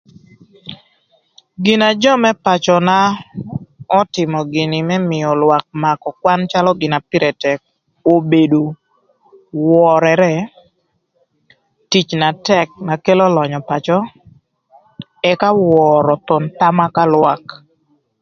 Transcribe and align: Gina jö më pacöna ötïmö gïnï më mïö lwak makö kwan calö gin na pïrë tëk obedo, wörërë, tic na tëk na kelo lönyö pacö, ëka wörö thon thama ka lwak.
Gina 1.63 1.87
jö 2.01 2.13
më 2.23 2.31
pacöna 2.45 2.97
ötïmö 3.99 4.39
gïnï 4.53 4.79
më 4.89 4.95
mïö 5.09 5.29
lwak 5.41 5.65
makö 5.83 6.09
kwan 6.21 6.41
calö 6.51 6.71
gin 6.79 6.91
na 6.93 6.99
pïrë 7.09 7.31
tëk 7.43 7.59
obedo, 8.13 8.63
wörërë, 9.67 10.33
tic 11.91 12.07
na 12.21 12.29
tëk 12.47 12.67
na 12.87 12.95
kelo 13.05 13.25
lönyö 13.35 13.59
pacö, 13.69 13.97
ëka 15.31 15.49
wörö 15.69 16.13
thon 16.27 16.43
thama 16.57 16.85
ka 16.95 17.03
lwak. 17.13 17.43